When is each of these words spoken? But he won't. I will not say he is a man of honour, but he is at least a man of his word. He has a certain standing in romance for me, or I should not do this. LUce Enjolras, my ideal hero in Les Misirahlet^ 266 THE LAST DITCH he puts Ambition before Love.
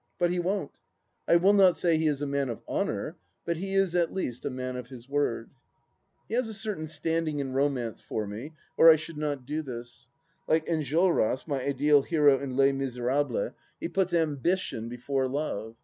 But 0.17 0.31
he 0.31 0.39
won't. 0.39 0.71
I 1.27 1.35
will 1.35 1.53
not 1.53 1.77
say 1.77 1.95
he 1.95 2.07
is 2.07 2.23
a 2.23 2.25
man 2.25 2.49
of 2.49 2.63
honour, 2.67 3.17
but 3.45 3.57
he 3.57 3.75
is 3.75 3.95
at 3.95 4.11
least 4.11 4.43
a 4.45 4.49
man 4.49 4.75
of 4.75 4.87
his 4.87 5.07
word. 5.07 5.51
He 6.27 6.33
has 6.33 6.47
a 6.47 6.55
certain 6.55 6.87
standing 6.87 7.39
in 7.39 7.53
romance 7.53 8.01
for 8.01 8.25
me, 8.25 8.53
or 8.77 8.89
I 8.89 8.95
should 8.95 9.17
not 9.19 9.45
do 9.45 9.61
this. 9.61 10.07
LUce 10.49 10.63
Enjolras, 10.67 11.47
my 11.47 11.61
ideal 11.61 12.01
hero 12.01 12.39
in 12.39 12.55
Les 12.57 12.71
Misirahlet^ 12.71 13.29
266 13.29 13.29
THE 13.29 13.37
LAST 13.37 13.53
DITCH 13.53 13.55
he 13.79 13.89
puts 13.89 14.13
Ambition 14.15 14.89
before 14.89 15.27
Love. 15.27 15.75